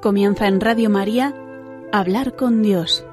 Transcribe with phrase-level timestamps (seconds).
[0.00, 1.34] Comienza en Radio María
[1.92, 3.04] Hablar con Dios.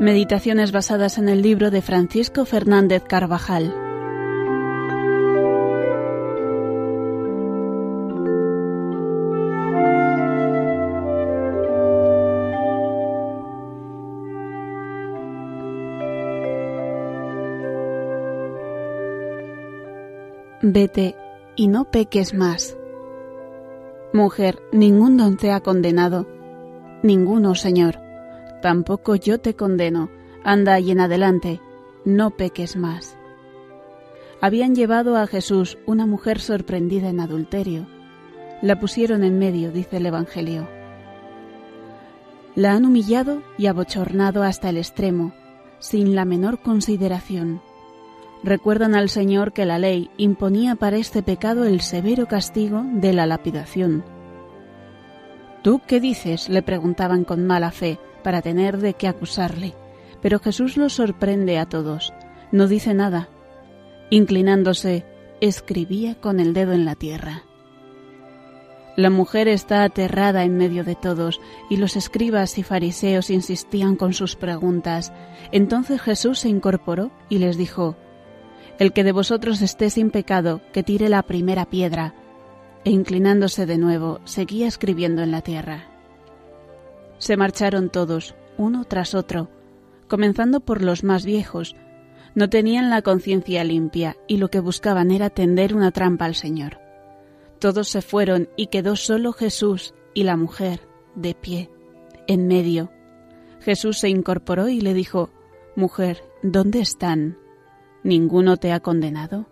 [0.00, 3.74] Meditaciones basadas en el libro de Francisco Fernández Carvajal.
[20.60, 21.16] Vete
[21.54, 22.76] y no peques más.
[24.16, 26.26] Mujer, ningún don te ha condenado.
[27.02, 28.00] Ninguno, Señor.
[28.62, 30.08] Tampoco yo te condeno.
[30.42, 31.60] Anda y en adelante,
[32.06, 33.18] no peques más.
[34.40, 37.86] Habían llevado a Jesús una mujer sorprendida en adulterio.
[38.62, 40.66] La pusieron en medio, dice el Evangelio.
[42.54, 45.34] La han humillado y abochornado hasta el extremo,
[45.78, 47.60] sin la menor consideración.
[48.46, 53.26] Recuerdan al Señor que la ley imponía para este pecado el severo castigo de la
[53.26, 54.04] lapidación.
[55.62, 56.48] ¿Tú qué dices?
[56.48, 59.74] le preguntaban con mala fe, para tener de qué acusarle.
[60.22, 62.14] Pero Jesús los sorprende a todos.
[62.52, 63.28] No dice nada.
[64.10, 65.04] Inclinándose,
[65.40, 67.42] escribía con el dedo en la tierra.
[68.96, 74.12] La mujer está aterrada en medio de todos, y los escribas y fariseos insistían con
[74.12, 75.12] sus preguntas.
[75.50, 77.96] Entonces Jesús se incorporó y les dijo,
[78.78, 82.14] el que de vosotros esté sin pecado, que tire la primera piedra.
[82.84, 85.88] E inclinándose de nuevo, seguía escribiendo en la tierra.
[87.18, 89.48] Se marcharon todos, uno tras otro,
[90.08, 91.74] comenzando por los más viejos.
[92.34, 96.78] No tenían la conciencia limpia y lo que buscaban era tender una trampa al Señor.
[97.58, 100.80] Todos se fueron y quedó solo Jesús y la mujer,
[101.14, 101.70] de pie,
[102.26, 102.90] en medio.
[103.60, 105.30] Jesús se incorporó y le dijo,
[105.74, 107.38] Mujer, ¿dónde están?
[108.06, 109.46] ¿Ninguno te ha condenado?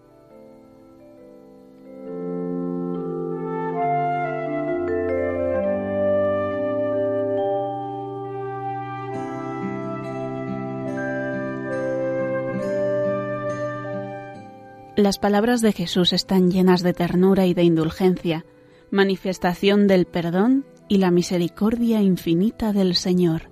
[14.94, 18.47] Las palabras de Jesús están llenas de ternura y de indulgencia,
[18.93, 23.50] manifestación del perdón y la misericordia infinita del Señor.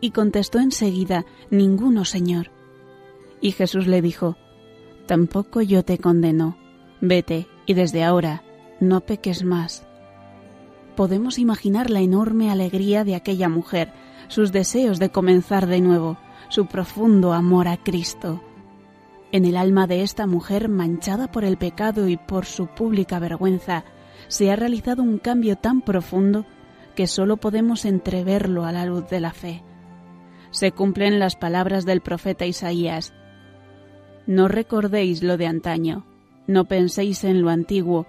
[0.00, 2.50] Y contestó enseguida, Ninguno, Señor.
[3.44, 4.38] Y Jesús le dijo,
[5.04, 6.56] Tampoco yo te condeno,
[7.02, 8.42] vete y desde ahora
[8.80, 9.86] no peques más.
[10.96, 13.92] Podemos imaginar la enorme alegría de aquella mujer,
[14.28, 16.16] sus deseos de comenzar de nuevo,
[16.48, 18.42] su profundo amor a Cristo.
[19.30, 23.84] En el alma de esta mujer manchada por el pecado y por su pública vergüenza,
[24.28, 26.46] se ha realizado un cambio tan profundo
[26.96, 29.62] que sólo podemos entreverlo a la luz de la fe.
[30.50, 33.12] Se cumplen las palabras del profeta Isaías,
[34.26, 36.04] no recordéis lo de antaño,
[36.46, 38.06] no penséis en lo antiguo,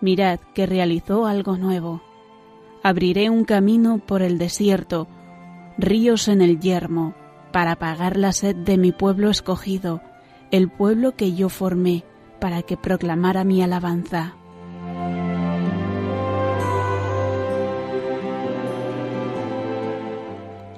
[0.00, 2.02] mirad que realizó algo nuevo.
[2.82, 5.06] Abriré un camino por el desierto,
[5.76, 7.14] ríos en el yermo,
[7.52, 10.00] para apagar la sed de mi pueblo escogido,
[10.50, 12.04] el pueblo que yo formé,
[12.38, 14.34] para que proclamara mi alabanza.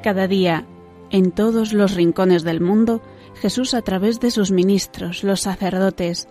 [0.03, 0.67] Cada día,
[1.11, 3.01] en todos los rincones del mundo,
[3.35, 6.29] Jesús a través de sus ministros, los sacerdotes,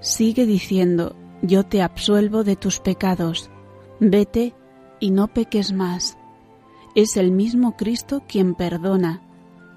[0.00, 3.50] sigue diciendo, yo te absuelvo de tus pecados,
[4.00, 4.54] vete
[5.00, 6.18] y no peques más.
[6.94, 9.22] Es el mismo Cristo quien perdona.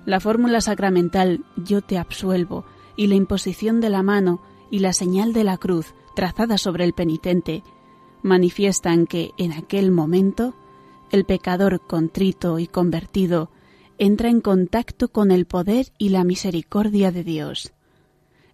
[0.06, 5.34] La fórmula sacramental, yo te absuelvo, y la imposición de la mano y la señal
[5.34, 7.64] de la cruz trazada sobre el penitente,
[8.22, 10.54] manifiestan que en aquel momento
[11.12, 13.50] el pecador contrito y convertido
[14.02, 17.72] entra en contacto con el poder y la misericordia de Dios.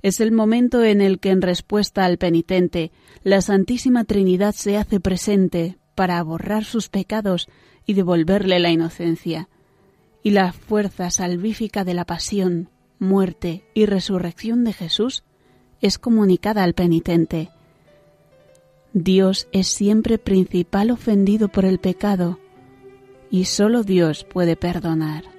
[0.02, 2.92] Es el momento en el que en respuesta al penitente
[3.24, 7.48] la Santísima Trinidad se hace presente para borrar sus pecados
[7.86, 9.48] y devolverle la inocencia.
[10.22, 12.70] Y la fuerza salvífica de la pasión,
[13.00, 15.24] muerte y resurrección de Jesús
[15.80, 17.52] es comunicada al penitente.
[18.92, 22.38] Dios es siempre principal ofendido por el pecado
[23.32, 25.37] y sólo Dios puede perdonar.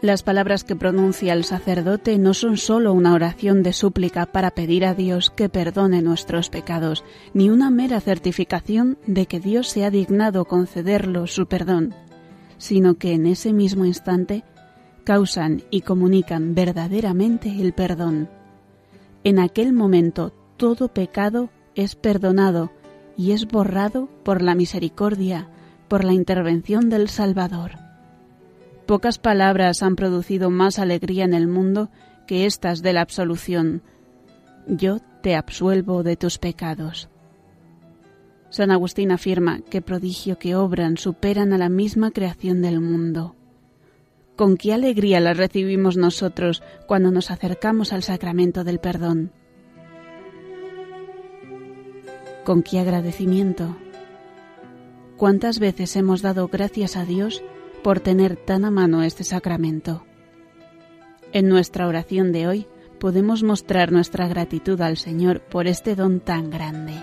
[0.00, 4.84] Las palabras que pronuncia el sacerdote no son sólo una oración de súplica para pedir
[4.84, 7.04] a Dios que perdone nuestros pecados,
[7.34, 11.94] ni una mera certificación de que Dios se ha dignado concederlo su perdón,
[12.58, 14.44] sino que en ese mismo instante
[15.02, 18.28] causan y comunican verdaderamente el perdón.
[19.24, 22.70] En aquel momento todo pecado es perdonado
[23.16, 25.48] y es borrado por la misericordia,
[25.88, 27.87] por la intervención del Salvador
[28.88, 31.90] Pocas palabras han producido más alegría en el mundo
[32.26, 33.82] que estas de la absolución.
[34.66, 37.10] Yo te absuelvo de tus pecados.
[38.48, 43.36] San Agustín afirma que prodigio que obran superan a la misma creación del mundo.
[44.36, 49.32] Con qué alegría las recibimos nosotros cuando nos acercamos al sacramento del perdón.
[52.42, 53.76] Con qué agradecimiento.
[55.18, 57.42] ¿Cuántas veces hemos dado gracias a Dios
[57.82, 60.04] por tener tan a mano este sacramento?
[61.32, 62.66] En nuestra oración de hoy
[62.98, 66.94] podemos mostrar nuestra gratitud al Señor por este don tan grande.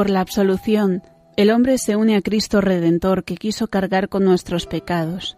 [0.00, 1.02] Por la absolución,
[1.36, 5.36] el hombre se une a Cristo Redentor que quiso cargar con nuestros pecados.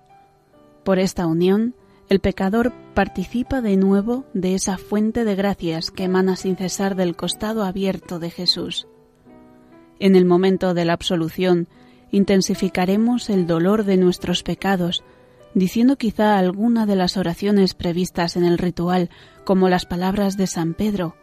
[0.85, 1.75] Por esta unión,
[2.09, 7.17] el pecador participa de nuevo de esa fuente de gracias que emana sin cesar del
[7.17, 8.87] costado abierto de Jesús.
[9.99, 11.67] En el momento de la absolución,
[12.13, 15.03] intensificaremos el dolor de nuestros pecados,
[15.55, 19.11] diciendo quizá alguna de las oraciones previstas en el ritual,
[19.43, 21.17] como las palabras de San Pedro,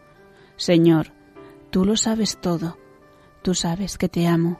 [0.57, 1.13] Señor,
[1.69, 2.78] tú lo sabes todo
[3.41, 4.59] tú sabes que te amo.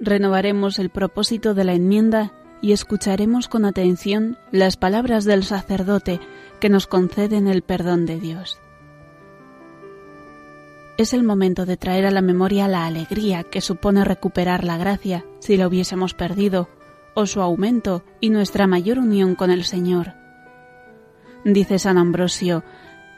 [0.00, 6.20] Renovaremos el propósito de la enmienda y escucharemos con atención las palabras del sacerdote
[6.60, 8.60] que nos conceden el perdón de Dios.
[10.98, 15.24] Es el momento de traer a la memoria la alegría que supone recuperar la gracia
[15.40, 16.68] si la hubiésemos perdido,
[17.14, 20.14] o su aumento y nuestra mayor unión con el Señor.
[21.44, 22.62] Dice San Ambrosio,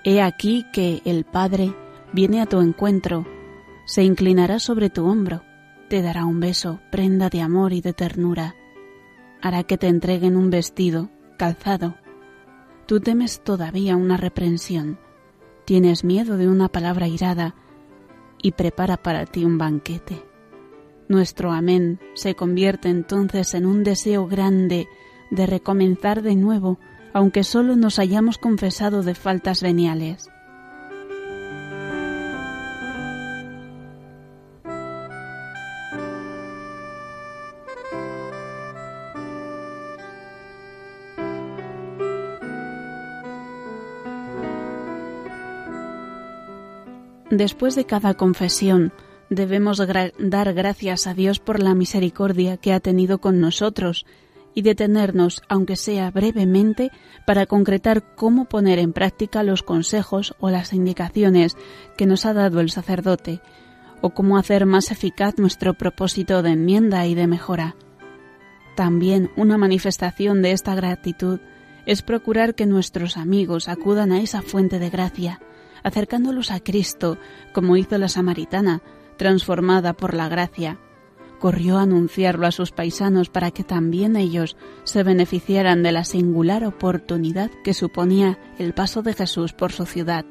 [0.04, 1.74] He aquí que el Padre
[2.12, 3.26] viene a tu encuentro
[3.84, 5.42] se inclinará sobre tu hombro,
[5.88, 8.54] te dará un beso, prenda de amor y de ternura,
[9.42, 11.96] hará que te entreguen un vestido, calzado.
[12.86, 14.98] Tú temes todavía una reprensión,
[15.64, 17.54] tienes miedo de una palabra irada
[18.42, 20.22] y prepara para ti un banquete.
[21.08, 24.88] Nuestro amén se convierte entonces en un deseo grande
[25.30, 26.78] de recomenzar de nuevo,
[27.12, 30.30] aunque solo nos hayamos confesado de faltas veniales.
[47.36, 48.92] Después de cada confesión,
[49.28, 54.06] debemos dar gracias a Dios por la misericordia que ha tenido con nosotros
[54.54, 56.92] y detenernos, aunque sea brevemente,
[57.26, 61.56] para concretar cómo poner en práctica los consejos o las indicaciones
[61.96, 63.40] que nos ha dado el sacerdote,
[64.00, 67.74] o cómo hacer más eficaz nuestro propósito de enmienda y de mejora.
[68.76, 71.40] También una manifestación de esta gratitud
[71.84, 75.40] es procurar que nuestros amigos acudan a esa fuente de gracia,
[75.84, 77.18] acercándolos a Cristo,
[77.52, 78.82] como hizo la samaritana,
[79.16, 80.78] transformada por la gracia.
[81.38, 86.64] Corrió a anunciarlo a sus paisanos para que también ellos se beneficiaran de la singular
[86.64, 90.24] oportunidad que suponía el paso de Jesús por su ciudad.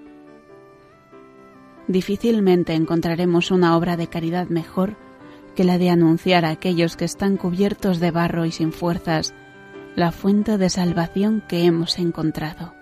[1.87, 4.97] Difícilmente encontraremos una obra de caridad mejor
[5.55, 9.35] que la de anunciar a aquellos que están cubiertos de barro y sin fuerzas
[9.95, 12.73] la fuente de salvación que hemos encontrado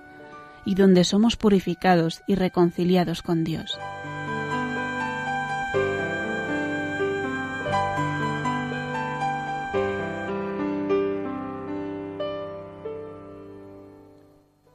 [0.65, 3.79] y donde somos purificados y reconciliados con Dios.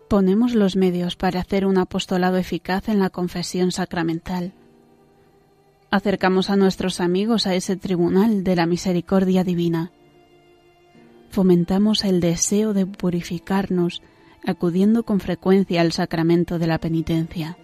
[0.08, 4.52] Ponemos los medios para hacer un apostolado eficaz en la confesión sacramental.
[5.90, 9.90] Acercamos a nuestros amigos a ese tribunal de la misericordia divina.
[11.30, 14.00] Fomentamos el deseo de purificarnos
[14.46, 17.58] acudiendo con frecuencia al sacramento de la penitencia.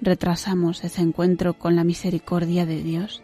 [0.00, 3.22] Retrasamos ese encuentro con la misericordia de Dios.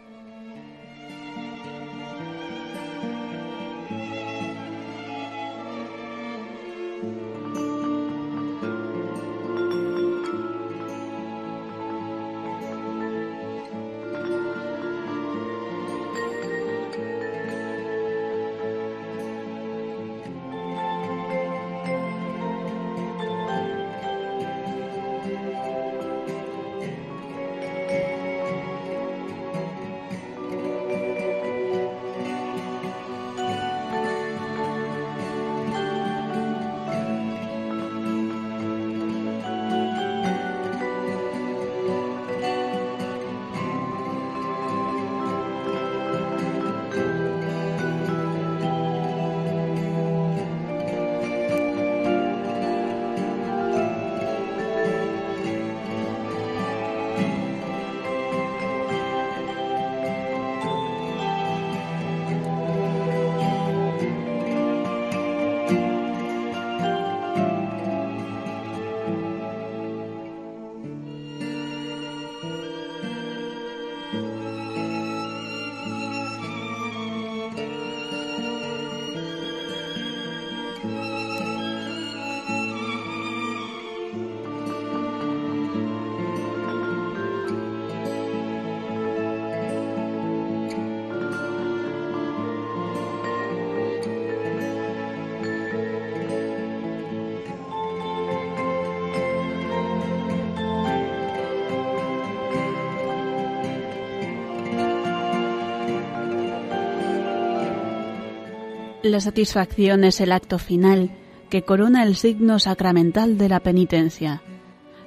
[109.05, 111.11] La satisfacción es el acto final
[111.51, 114.41] que corona el signo sacramental de la penitencia.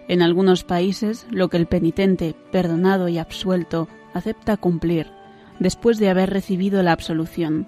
[0.06, 5.08] En algunos países, lo que el penitente, perdonado y absuelto, acepta cumplir,
[5.58, 7.66] después de haber recibido la absolución,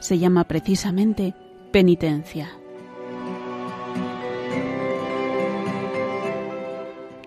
[0.00, 1.36] se llama precisamente
[1.70, 2.50] penitencia.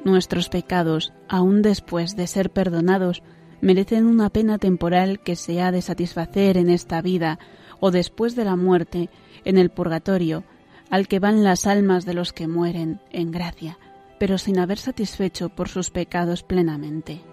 [0.04, 3.24] Nuestros pecados, aun después de ser perdonados,
[3.62, 7.40] merecen una pena temporal que se ha de satisfacer en esta vida
[7.86, 9.10] o después de la muerte
[9.44, 10.46] en el purgatorio,
[10.90, 13.78] al que van las almas de los que mueren en gracia,
[14.22, 17.33] pero sin haber satisfecho por sus pecados plenamente.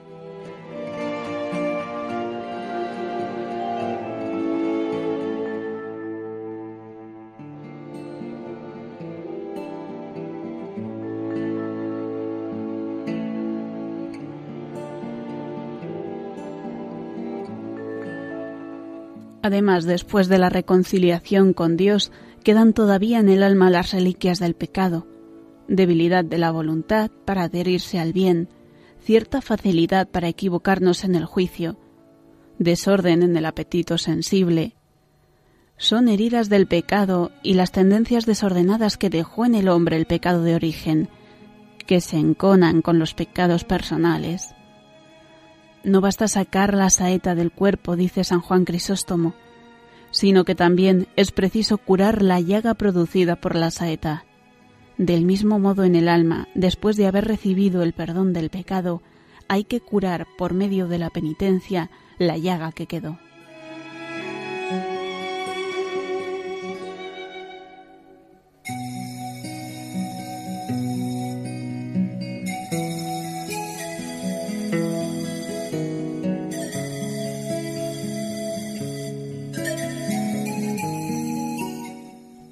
[19.42, 22.12] Además, después de la reconciliación con Dios,
[22.44, 25.06] quedan todavía en el alma las reliquias del pecado,
[25.68, 28.48] debilidad de la voluntad para adherirse al bien,
[29.00, 31.78] cierta facilidad para equivocarnos en el juicio,
[32.58, 34.76] desorden en el apetito sensible.
[35.78, 40.42] Son heridas del pecado y las tendencias desordenadas que dejó en el hombre el pecado
[40.42, 41.08] de origen,
[41.86, 44.54] que se enconan con los pecados personales.
[45.82, 49.34] No basta sacar la saeta del cuerpo, dice San Juan Crisóstomo,
[50.10, 54.24] sino que también es preciso curar la llaga producida por la saeta.
[54.98, 59.02] Del mismo modo en el alma, después de haber recibido el perdón del pecado,
[59.48, 63.18] hay que curar por medio de la penitencia la llaga que quedó.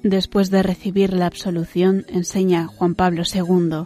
[0.09, 3.85] Después de recibir la absolución, enseña Juan Pablo II,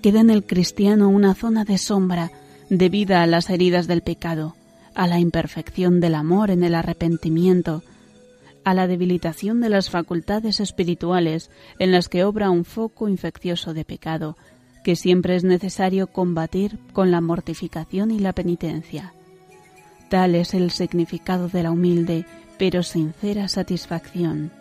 [0.00, 2.32] queda en el cristiano una zona de sombra
[2.70, 4.56] debida a las heridas del pecado,
[4.94, 7.82] a la imperfección del amor en el arrepentimiento,
[8.64, 13.84] a la debilitación de las facultades espirituales en las que obra un foco infeccioso de
[13.84, 14.38] pecado,
[14.82, 19.12] que siempre es necesario combatir con la mortificación y la penitencia.
[20.08, 22.24] Tal es el significado de la humilde
[22.56, 24.52] pero sincera satisfacción.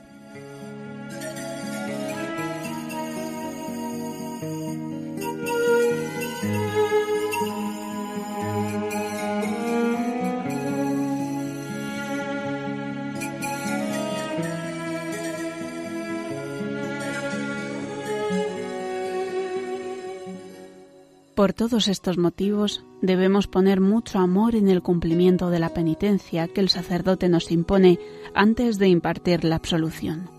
[21.60, 26.70] Todos estos motivos debemos poner mucho amor en el cumplimiento de la penitencia que el
[26.70, 28.00] sacerdote nos impone
[28.34, 30.30] antes de impartir la absolución.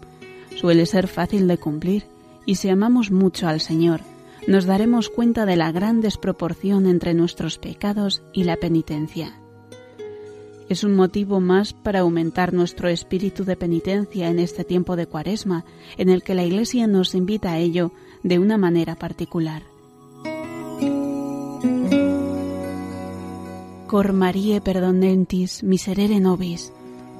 [0.56, 2.06] Suele ser fácil de cumplir
[2.46, 4.00] y si amamos mucho al Señor,
[4.46, 9.38] nos daremos cuenta de la gran desproporción entre nuestros pecados y la penitencia.
[10.70, 15.66] Es un motivo más para aumentar nuestro espíritu de penitencia en este tiempo de cuaresma,
[15.98, 19.64] en el que la Iglesia nos invita a ello de una manera particular.
[23.90, 26.72] Cor Marie perdonentis miserere nobis.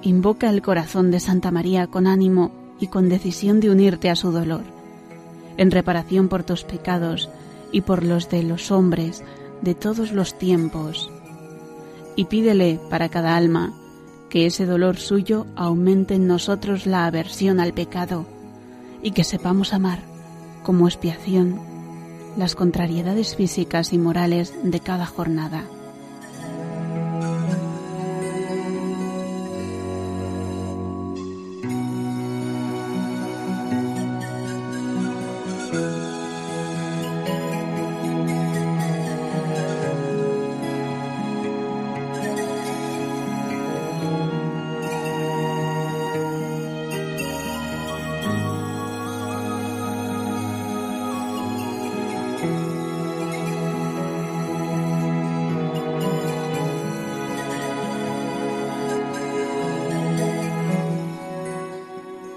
[0.02, 4.30] Invoca el corazón de Santa María con ánimo y con decisión de unirte a su
[4.30, 4.62] dolor,
[5.56, 7.28] en reparación por tus pecados
[7.72, 9.24] y por los de los hombres
[9.62, 11.10] de todos los tiempos.
[12.14, 13.74] Y pídele para cada alma
[14.28, 18.26] que ese dolor suyo aumente en nosotros la aversión al pecado
[19.02, 20.04] y que sepamos amar
[20.62, 21.58] como expiación
[22.36, 25.64] las contrariedades físicas y morales de cada jornada.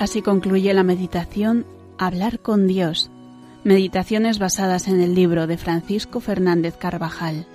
[0.04, 1.66] Así concluye la meditación
[1.98, 3.10] Hablar con Dios,
[3.64, 7.48] meditaciones basadas en el libro de Francisco Fernández Carvajal.